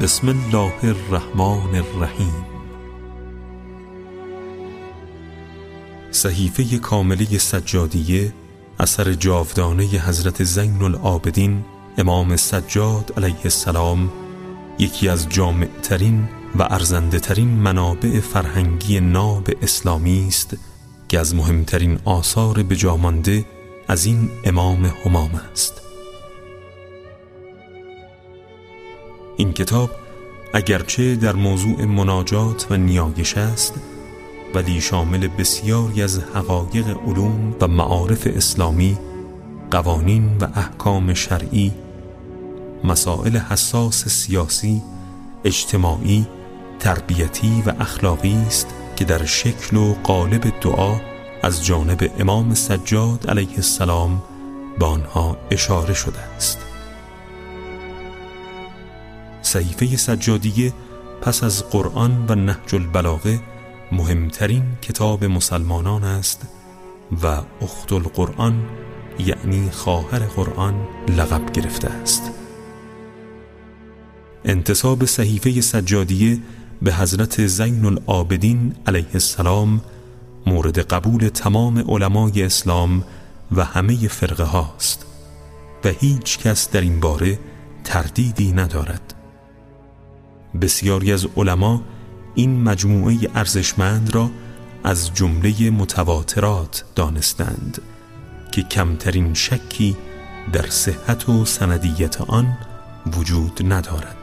بسم 0.00 0.28
الله 0.28 0.72
الرحمن 0.82 1.74
الرحیم. 1.74 2.44
صحیفه 6.10 6.78
کامله 6.78 7.38
سجادیه 7.38 8.32
اثر 8.78 9.12
جاودانه 9.12 9.84
حضرت 9.84 10.44
زین 10.44 10.82
العابدین 10.82 11.64
امام 11.98 12.36
سجاد 12.36 13.12
علیه 13.16 13.40
السلام 13.44 14.10
یکی 14.78 15.08
از 15.08 15.28
جامعترین 15.28 16.28
و 16.58 16.62
ارزنده 16.62 17.18
ترین 17.18 17.48
منابع 17.48 18.20
فرهنگی 18.20 19.00
ناب 19.00 19.48
اسلامی 19.62 20.26
است 20.28 20.56
که 21.08 21.18
از 21.18 21.34
مهمترین 21.34 21.98
آثار 22.04 22.62
بجامانده 22.62 23.44
از 23.88 24.04
این 24.04 24.30
امام 24.44 24.92
همام 25.04 25.40
است. 25.52 25.79
این 29.40 29.52
کتاب 29.52 29.90
اگرچه 30.52 31.16
در 31.16 31.32
موضوع 31.32 31.84
مناجات 31.84 32.66
و 32.70 32.76
نیایش 32.76 33.36
است 33.36 33.74
ولی 34.54 34.80
شامل 34.80 35.28
بسیاری 35.28 36.02
از 36.02 36.18
حقایق 36.34 36.88
علوم 37.06 37.56
و 37.60 37.68
معارف 37.68 38.26
اسلامی 38.26 38.98
قوانین 39.70 40.38
و 40.40 40.46
احکام 40.54 41.14
شرعی 41.14 41.72
مسائل 42.84 43.36
حساس 43.36 44.08
سیاسی 44.08 44.82
اجتماعی 45.44 46.26
تربیتی 46.78 47.62
و 47.66 47.72
اخلاقی 47.80 48.44
است 48.46 48.66
که 48.96 49.04
در 49.04 49.24
شکل 49.24 49.76
و 49.76 49.94
قالب 49.94 50.60
دعا 50.60 50.94
از 51.42 51.66
جانب 51.66 52.10
امام 52.18 52.54
سجاد 52.54 53.30
علیه 53.30 53.56
السلام 53.56 54.22
به 54.78 54.86
آنها 54.86 55.36
اشاره 55.50 55.94
شده 55.94 56.18
است. 56.36 56.69
صحیفه 59.42 59.96
سجادیه 59.96 60.72
پس 61.22 61.44
از 61.44 61.70
قرآن 61.70 62.26
و 62.28 62.34
نهج 62.34 62.74
البلاغه 62.74 63.40
مهمترین 63.92 64.64
کتاب 64.82 65.24
مسلمانان 65.24 66.04
است 66.04 66.42
و 67.22 67.26
اخت 67.62 67.92
القرآن 67.92 68.62
یعنی 69.18 69.70
خواهر 69.70 70.18
قرآن 70.18 70.74
لقب 71.08 71.52
گرفته 71.52 71.88
است. 71.88 72.30
انتصاب 74.44 75.04
صحیفه 75.04 75.60
سجادیه 75.60 76.38
به 76.82 76.94
حضرت 76.94 77.46
زین 77.46 77.84
العابدین 77.84 78.74
علیه 78.86 79.10
السلام 79.14 79.80
مورد 80.46 80.78
قبول 80.78 81.28
تمام 81.28 81.78
علمای 81.78 82.42
اسلام 82.42 83.04
و 83.52 83.64
همه 83.64 84.08
فرقه 84.08 84.44
هاست 84.44 85.06
و 85.84 85.88
هیچ 85.88 86.38
کس 86.38 86.70
در 86.70 86.80
این 86.80 87.00
باره 87.00 87.38
تردیدی 87.84 88.52
ندارد. 88.52 89.19
بسیاری 90.60 91.12
از 91.12 91.26
علما 91.36 91.82
این 92.34 92.62
مجموعه 92.62 93.16
ارزشمند 93.34 94.14
را 94.14 94.30
از 94.84 95.14
جمله 95.14 95.70
متواترات 95.70 96.84
دانستند 96.94 97.82
که 98.52 98.62
کمترین 98.62 99.34
شکی 99.34 99.96
در 100.52 100.66
صحت 100.66 101.28
و 101.28 101.44
سندیت 101.44 102.20
آن 102.20 102.58
وجود 103.16 103.72
ندارد. 103.72 104.16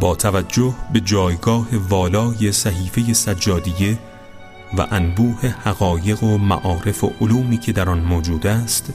با 0.00 0.14
توجه 0.14 0.74
به 0.92 1.00
جایگاه 1.00 1.66
والای 1.88 2.52
صحیفه 2.52 3.12
سجادیه 3.12 3.98
و 4.78 4.86
انبوه 4.90 5.46
حقایق 5.64 6.22
و 6.22 6.38
معارف 6.38 7.04
و 7.04 7.12
علومی 7.20 7.58
که 7.58 7.72
در 7.72 7.88
آن 7.88 8.00
موجود 8.00 8.46
است 8.46 8.92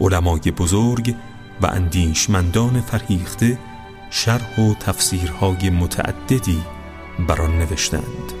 علمای 0.00 0.40
بزرگ 0.40 1.14
و 1.62 1.66
اندیشمندان 1.66 2.80
فرهیخته 2.80 3.58
شرح 4.16 4.60
و 4.60 4.74
تفسیرهای 4.74 5.70
متعددی 5.70 6.62
بر 7.28 7.42
آن 7.42 7.58
نوشتند. 7.58 8.32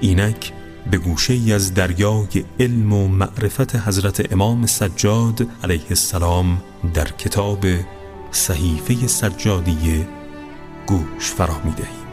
اینک 0.00 0.52
به 0.90 0.98
گوشه 0.98 1.34
ای 1.34 1.52
از 1.52 1.74
دریای 1.74 2.44
علم 2.60 2.92
و 2.92 3.08
معرفت 3.08 3.76
حضرت 3.76 4.32
امام 4.32 4.66
سجاد 4.66 5.46
علیه 5.64 5.86
السلام 5.90 6.62
در 6.94 7.08
کتاب 7.08 7.66
صحیفه 8.30 9.06
سجادیه 9.06 10.08
گوش 10.86 11.30
فرا 11.30 11.60
می 11.64 12.03